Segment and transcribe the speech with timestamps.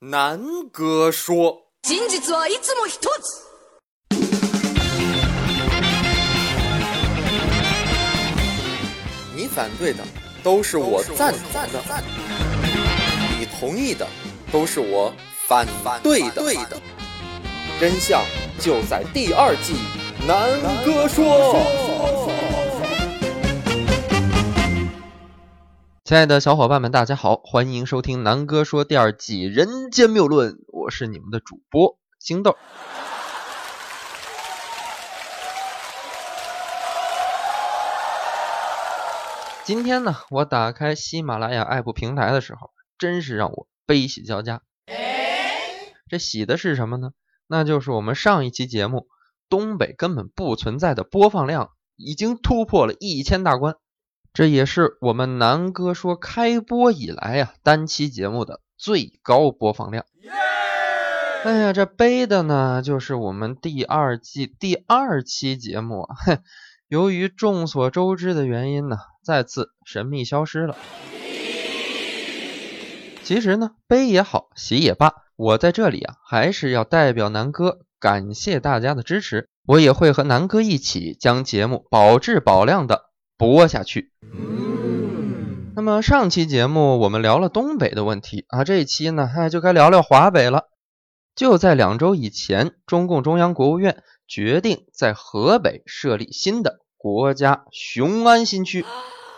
[0.00, 1.62] 南哥说。
[1.82, 3.44] 真実はいつも一つ。
[9.36, 10.02] 你反对的
[10.42, 11.82] 都是我赞同的，
[13.38, 14.06] 你同意的
[14.50, 15.12] 都是我
[15.46, 15.66] 反
[16.02, 16.80] 对的。
[17.80, 18.24] 真相
[18.58, 19.74] 就在第二季，
[20.26, 22.27] 南哥说。
[26.09, 32.57] 亲爱的小伙伴们，大家好，欢迎收听南哥说第二季《人间谬论》，我是你们的主播星豆。
[39.63, 44.63] 今天呢，我打开喜马拉雅 app 平台的时候，真是让我悲喜交加。
[46.07, 47.11] 这喜的是什么呢？
[47.45, 49.05] 那就是我们上一期节目
[49.47, 53.75] 东北根本不存在的播放量已经突破了一千大关，
[54.33, 60.05] 这也是我们南哥说开播以来呀单期节目的最高播放量。
[61.43, 66.39] 哎呀，这悲的呢，就是我们第二季第二期节目，哼，
[66.87, 68.97] 由于众所周知的原因呢。
[69.21, 70.75] 再次神秘消失了。
[73.23, 79.47] 其实呢，悲也好，喜也罢，我在这里啊，还是要代表南哥感谢大家的支持。
[79.67, 83.08] 我也会和南哥一起将节目保质保量的
[83.39, 84.11] 播下去。
[85.77, 90.65] 那么上期节目我们聊了东北的问题啊，这一期呢，哎，就该聊聊华北了。
[91.35, 98.83] 就在两周以前，中共中央国务院决定在河北设立新的国家雄安新区。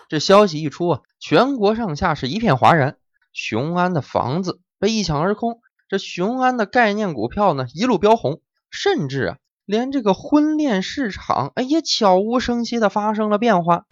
[0.10, 2.98] 这消息一出啊，全国上下是一片哗然。
[3.34, 9.38] 雄安的房子被一抢而空，这雄安的概念股票呢一路飙红，甚至啊，
[9.72, 13.86] 连这个婚恋市场哎也悄无声息的发生了变化。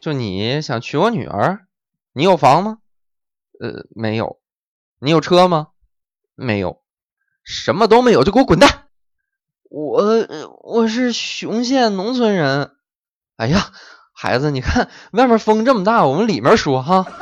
[0.00, 1.66] 就你想娶我女儿，
[2.14, 2.78] 你有房吗？
[3.60, 4.38] 呃，没有。
[4.98, 5.66] 你有车吗？
[6.34, 6.80] 没有。
[7.44, 8.86] 什么都没有就给我滚蛋！
[9.68, 10.26] 我
[10.62, 12.70] 我是雄县农村人。
[13.36, 13.72] 哎呀。
[14.14, 17.04] 孩子，你看外面风这么大，我们里面说哈。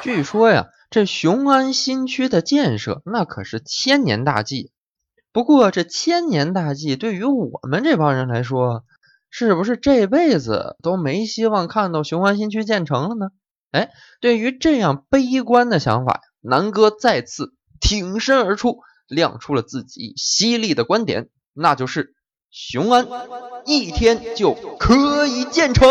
[0.00, 4.72] 据说呀，这雄安新区的建设那可是千年大计。
[5.32, 8.84] 不过这千年大计对于我们这帮人来说，
[9.30, 13.28] 是不是这辈子都没希望看到雄安新区建成了呢？
[13.70, 13.90] 哎，
[14.20, 22.14] 对于这样悲观的想法，南哥再次挺身而出，亮出了自己犀利的观点，那就是。
[22.52, 23.06] 雄安
[23.64, 25.86] 一天就可以建成。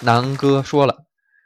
[0.00, 1.04] 南哥说了，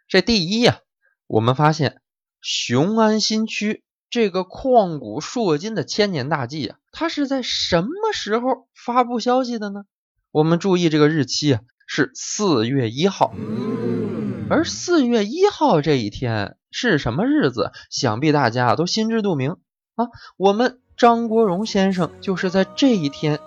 [0.08, 0.80] 这第一呀，
[1.26, 2.02] 我们发现
[2.42, 9.84] 雄安新区这个旷古烁今的千年大计啊，它是在什么时候发布消息的呢？
[10.30, 13.34] 我们注意这个日期啊，是四月一号。
[14.50, 17.72] 而四月一号这一天是什么日子？
[17.90, 19.56] 想必大家都心知肚明
[19.94, 20.08] 啊！
[20.36, 23.40] 我们张国荣先生就是在这一天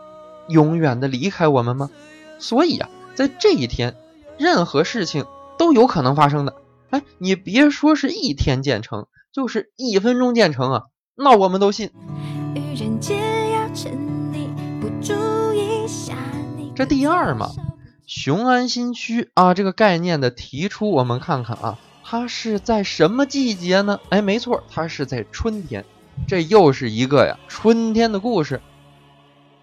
[0.47, 1.91] 永远的离开我们吗？
[2.39, 3.95] 所以啊，在这一天，
[4.37, 5.25] 任何事情
[5.57, 6.55] 都有可能发生的。
[6.89, 10.83] 哎，你别说是一天建成，就是一分钟建成啊，
[11.15, 11.91] 那我们都信。
[16.75, 17.49] 这第二嘛。
[18.05, 23.99] 雄安新区啊，这个概念的提出，我们看看啊，它是在什么季节呢？
[24.09, 25.83] 哎，没错，它是在春天。
[26.27, 28.61] 这又是一个呀，春天的故事。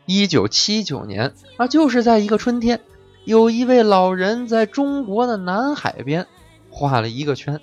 [0.07, 2.81] 一九七九年啊，就是在一个春天，
[3.25, 6.27] 有一位老人在中国的南海边
[6.71, 7.61] 画了一个圈。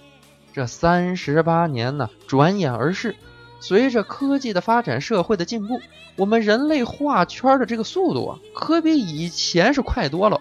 [0.54, 3.16] 这三十八年呢，转眼而逝。
[3.60, 5.82] 随着科技的发展，社会的进步，
[6.16, 10.40] 我们人类画圈的这个速度啊，可比以前是快多了。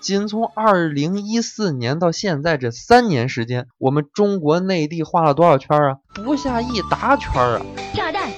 [0.00, 5.98] 仅从二零一四年到现在这三年时间，我们中国内地画了多少圈啊？
[6.14, 7.62] 不下一沓圈啊！
[7.94, 8.30] 炸弹！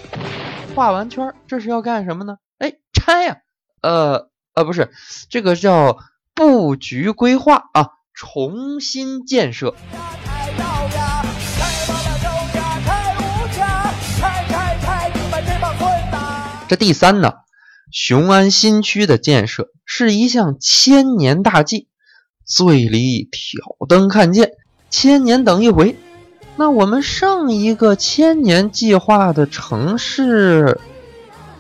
[0.75, 2.37] 画完圈，这是要干什么呢？
[2.59, 3.39] 哎，拆呀！
[3.83, 4.91] 呃呃，不是，
[5.29, 5.99] 这个叫
[6.35, 9.75] 布局规划啊，重新建设。
[16.69, 17.33] 这第三呢？
[17.91, 21.89] 雄安新区的建设是一项千年大计，
[22.45, 24.53] 醉里挑灯看剑，
[24.89, 25.97] 千年等一回。
[26.55, 30.79] 那我们上一个千年计划的城市，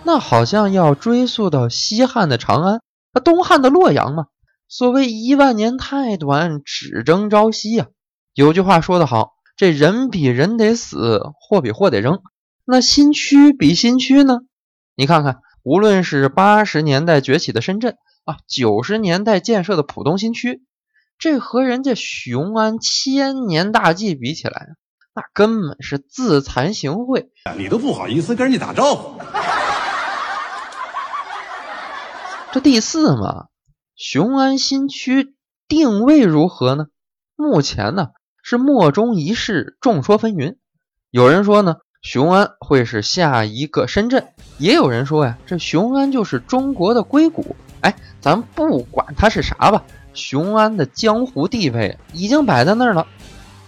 [0.04, 2.80] 那好像要追溯到西汉的长安，
[3.12, 4.26] 啊，东汉的洛阳嘛。
[4.72, 7.88] 所谓一万年太短，只争朝夕呀。
[8.34, 12.20] 有句话说得好，这人比人得死，货比货得扔。
[12.64, 14.38] 那新区比新区呢？
[14.94, 15.40] 你看看。
[15.62, 20.62] 无论是八十年代崛起的深圳啊，九十年代建设的浦东新区，
[21.18, 24.68] 这和人家雄安千年大计比起来，
[25.14, 27.26] 那根本是自惭形秽。
[27.58, 29.20] 你都不好意思跟人家打招呼。
[32.52, 33.48] 这第四嘛，
[34.02, 35.34] 雄安新区
[35.68, 36.86] 定位如何呢？
[37.36, 38.08] 目前呢
[38.42, 40.56] 是莫衷一是，众说纷纭。
[41.10, 44.22] 有人说呢，雄安会是下一个深圳；
[44.56, 47.54] 也有人说呀，这雄安就是中国的硅谷。
[47.82, 53.06] 哎，咱不管它是啥吧，雄安的江湖地位已经摆在那儿了，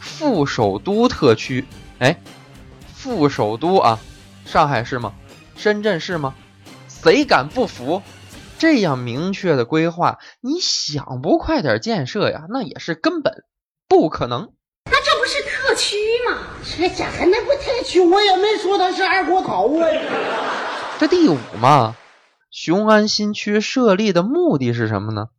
[0.00, 1.66] 副首都特区。
[1.98, 2.18] 哎，
[2.94, 3.98] 副首都啊，
[4.46, 5.12] 上海市吗？
[5.56, 6.34] 深圳市吗？
[6.88, 8.00] 谁敢不服？
[8.62, 13.42] 这样明确的规划，你想不快点建设呀，那也是根本
[13.88, 14.52] 不可能。
[14.84, 15.96] 那这不是特区
[16.30, 16.38] 吗？
[16.78, 19.88] 这家伙那不特区，我也没说他是二锅头啊。
[21.00, 21.96] 这第五嘛，
[22.52, 25.30] 雄安新区设立的目的是什么呢？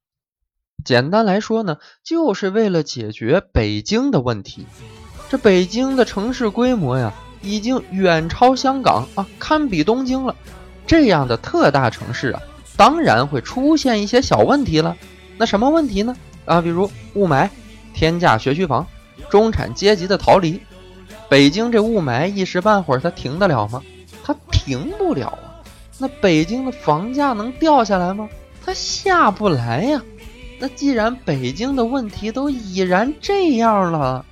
[0.84, 4.68] 简单来说呢，就是为了解决北京的问题。
[5.30, 10.36] 这北京的城市规模呀，已经远超香港啊，堪比东京了。
[10.86, 12.42] 这样的特大城市啊。
[12.76, 14.96] 当然会出现一些小问题了，
[15.38, 16.16] 那什么问题呢？
[16.46, 17.50] 啊，比如雾霾、
[17.94, 18.86] 天价学区房、
[19.30, 20.60] 中产阶级的逃离。
[21.30, 23.82] 北京这雾霾一时半会儿它停得了吗？
[24.24, 25.62] 它停不了啊。
[26.00, 28.28] 那北京的房价能掉下来吗？
[28.66, 30.02] 它下不来呀。
[30.60, 34.26] 那既然北京的问题都已然这样了，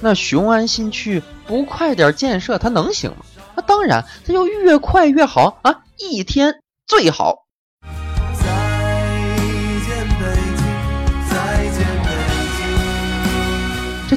[0.00, 3.18] 那雄安新区不快点建设它能行吗？
[3.54, 6.54] 那当然，它就越快越好啊，一天
[6.86, 7.43] 最好。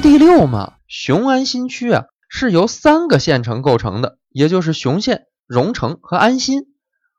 [0.00, 6.62] 第六嘛，雄安新区啊是由三个县城构成的，也就是雄县、荣城和安新。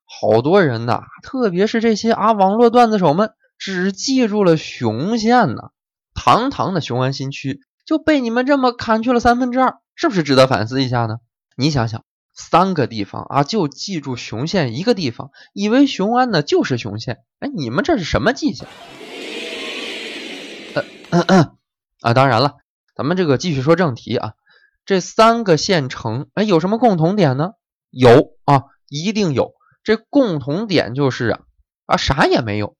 [0.05, 5.71] 好多人呐，特别是这些啊网络段子手们，只记住了雄县呢，
[6.13, 11.17] 堂堂的雄安新区就被你们这么砍去了三分之二，是不是值得反思一下呢？
[11.57, 18.67] 你想想，三个地方啊，就记住雄县一个地方，以为雄安呢就是雄县，哎，你们这是什么迹象？
[21.09, 21.51] 呃，
[22.01, 22.58] 啊，当然了。
[22.99, 24.33] 咱们这个继续说正题啊，
[24.85, 27.51] 这三个县城哎有什么共同点呢？
[27.89, 29.53] 有啊，一定有。
[29.85, 31.39] 这共同点就是啊
[31.85, 32.75] 啊啥也没有。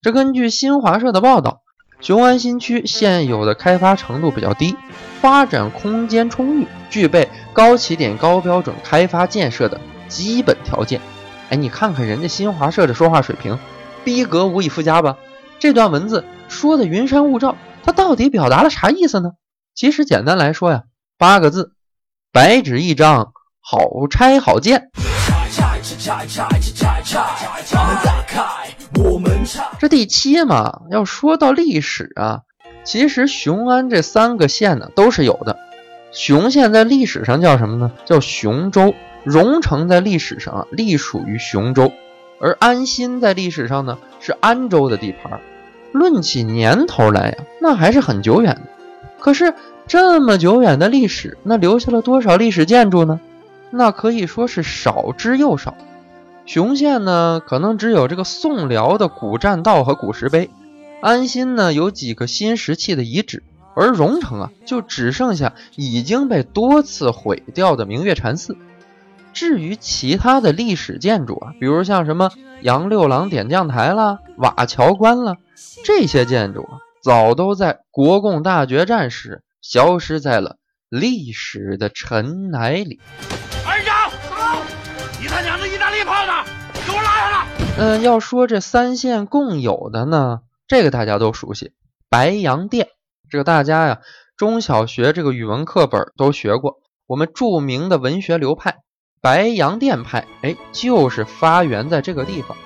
[0.00, 1.60] 这根据新华社的报道，
[2.00, 4.74] 雄安新区现有的开发程度比较低，
[5.20, 9.78] 发展空间充裕，具备高起点、高标准开发建设的
[10.08, 10.98] 基本条件。
[11.50, 13.58] 哎，你看看人家新华社的说话水平，
[14.02, 15.18] 逼格无以复加吧？
[15.58, 17.54] 这段文字说的云山雾罩。
[17.84, 19.32] 它到底表达了啥意思呢？
[19.74, 20.84] 其实简单来说呀，
[21.18, 21.72] 八个字：
[22.30, 24.90] 白纸一张，好拆好建。
[29.78, 32.42] 这第七嘛，要说到历史啊，
[32.84, 35.58] 其实雄安这三个县呢都是有的。
[36.12, 37.92] 雄县在历史上叫什么呢？
[38.04, 38.94] 叫雄州。
[39.24, 41.92] 荣城在历史上啊隶属于雄州，
[42.40, 45.40] 而安新在历史上呢是安州的地盘。
[45.92, 48.62] 论起年头来呀，那还是很久远的。
[49.20, 49.54] 可是
[49.86, 53.20] 这么久远的历史，那留下了多少历史建筑呢？
[53.70, 55.74] 那可以说是少之又少。
[56.44, 60.48] 雄县呢，可能只有这个宋辽的古栈道和古石碑；
[61.00, 63.42] 安新呢，有几个新石器的遗址；
[63.74, 68.56] 而荣城啊，就只剩下已经被多次毁掉的明月禅寺。
[69.32, 75.36] 至于其他的历史建筑啊，比如像什么杨六郎点将台啦、瓦桥关了。
[75.84, 80.56] 这些建筑啊，早都在国共大决战时消失在了
[80.88, 83.00] 历史的尘埃里。
[83.66, 84.62] 二长，走！
[85.20, 86.44] 你他娘的意大利炮呢？
[86.86, 87.46] 给我拉下来！
[87.78, 91.72] 嗯，要说这三线共有的呢，这个大家都熟悉，
[92.08, 92.88] 白洋淀。
[93.30, 94.00] 这个大家呀，
[94.36, 96.80] 中小学这个语文课本都学过。
[97.06, 98.76] 我们著名的文学流派
[99.20, 102.56] 白洋淀派，哎，就是发源在这个地方。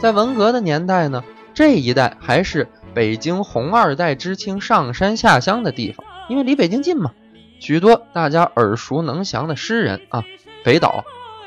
[0.00, 1.24] 在文革的年代呢。
[1.54, 7.12] 这一带还是北京红二代知青上山下乡的地方，因为离北京近嘛。
[7.60, 10.24] 许多大家耳熟能详的诗人啊，
[10.64, 11.04] 北岛、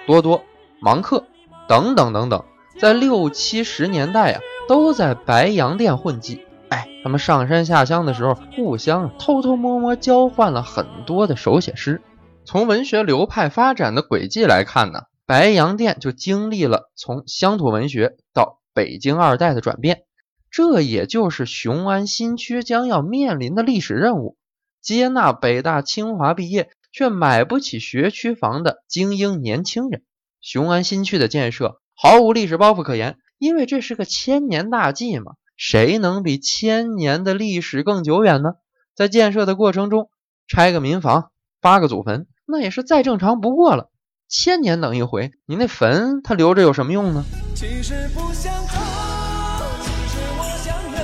[0.08, 0.44] 多多、
[0.80, 1.26] 芒克
[1.68, 2.46] 等等等等，
[2.80, 6.42] 在六七十年代啊，都在白洋淀混迹。
[6.70, 12.02] 哎，他们上山下乡的时候，互相偷偷摸摸交换了很多的手写诗。
[12.46, 20.03] 从文学流派发展的轨迹来看呢，白洋淀就经历了从乡土文学到北京二代的转变，
[20.51, 24.38] 这也就是雄安新区将要面临的历史任务：
[24.82, 30.03] 接纳北大清华毕业却买不起学区房的精英年轻人。
[30.41, 35.32] 雄安新区的建设毫无历史包袱可言，因为这是个千年大计嘛。
[35.55, 38.55] 谁能比千年的历史更久远呢？
[38.94, 40.10] 在建设的过程中，
[40.48, 43.89] 拆个民房，扒个祖坟，那也是再正常不过了。
[44.27, 47.24] 千年等一回，你那坟它留着有什么用呢？
[47.56, 48.74] 其实不想走，
[49.82, 51.00] 其实我想留。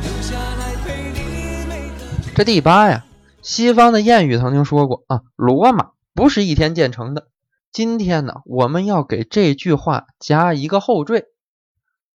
[0.00, 3.04] 留下来陪你这第八呀，
[3.42, 7.28] 西方的谚语曾经说过啊，罗马不是一天建成的。
[7.70, 11.26] 今天呢，我们要给这句话加一个后缀，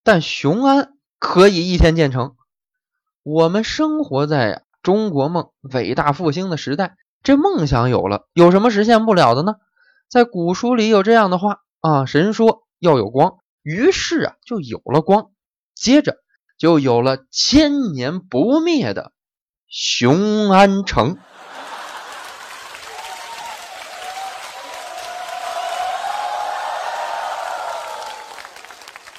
[0.04, 2.34] 但雄安可以一天建成。
[3.22, 9.58] 我们生活在中国梦伟大复兴的时代，这梦想有了，有什么实现不了的呢？
[10.10, 15.32] 在古书里有这样的话啊，神说要有光，于是啊就有了光，
[15.76, 16.18] 接着
[16.58, 19.12] 就有了千年不灭的。
[19.68, 21.18] 雄安城。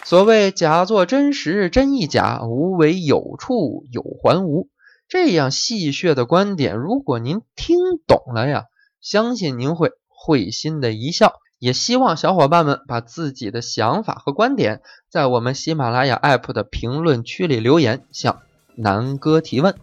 [0.05, 4.71] 所谓假作真实，真亦假；无为有处有还无。
[5.07, 8.65] 这样戏谑的观点，如果您听懂了呀，
[9.03, 11.35] 相信您会会心的一笑。
[11.59, 18.41] 也希望小伙伴们把自己的想法和观点，在我们喜马拉雅 APP 的评论区里留言，向
[18.75, 19.75] 南哥提问。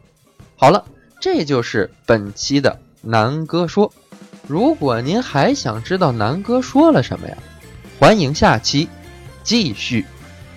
[0.55, 0.86] 好了，
[1.20, 3.91] 这就是本期的南哥说。
[4.48, 7.38] 如果您还想知道南哥说了什么呀，
[8.00, 8.88] 欢迎下期
[9.44, 10.05] 继续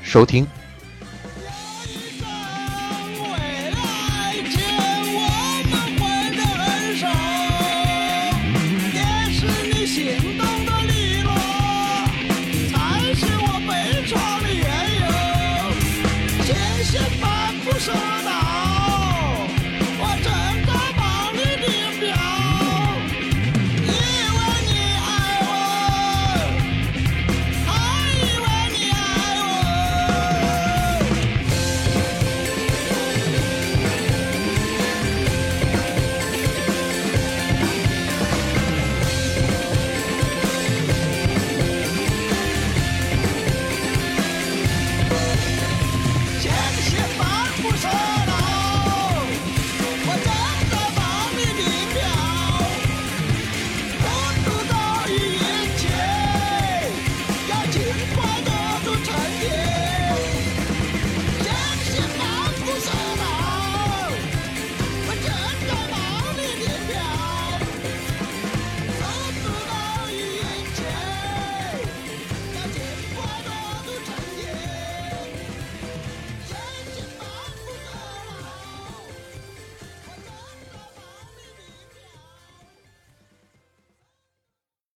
[0.02, 0.46] 收听。